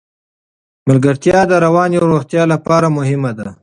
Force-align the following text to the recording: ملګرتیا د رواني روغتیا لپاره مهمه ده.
ملګرتیا 0.87 1.39
د 1.47 1.53
رواني 1.65 1.97
روغتیا 2.11 2.43
لپاره 2.53 2.87
مهمه 2.97 3.31
ده. 3.39 3.47